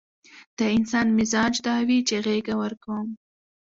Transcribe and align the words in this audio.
د 0.57 0.59
انسان 0.77 1.07
مزاج 1.17 1.53
دا 1.67 1.75
وي 1.87 1.99
چې 2.07 2.15
غېږه 2.25 2.55
ورکوم. 2.63 3.07